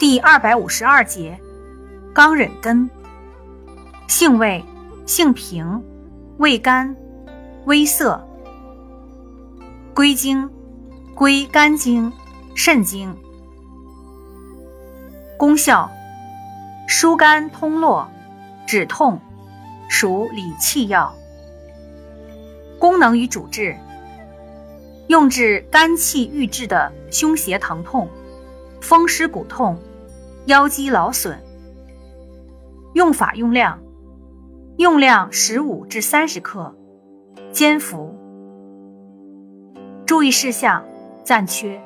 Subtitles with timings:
[0.00, 1.38] 第二百五十二节，
[2.14, 2.88] 刚忍根。
[4.08, 4.64] 性味，
[5.04, 5.84] 性平，
[6.38, 6.96] 味甘，
[7.66, 8.26] 微涩。
[9.94, 10.48] 归经，
[11.14, 12.10] 归肝经、
[12.54, 13.14] 肾经。
[15.36, 15.90] 功效，
[16.88, 18.10] 疏肝通络，
[18.66, 19.20] 止痛，
[19.86, 21.14] 属理气药。
[22.78, 23.76] 功能与主治，
[25.08, 28.08] 用治肝气郁滞的胸胁疼痛、
[28.80, 29.78] 风湿骨痛。
[30.46, 31.38] 腰肌劳损。
[32.94, 33.80] 用法用量：
[34.78, 36.74] 用量十五至三十克，
[37.52, 38.14] 煎服。
[40.06, 40.84] 注意事项：
[41.24, 41.80] 暂缺。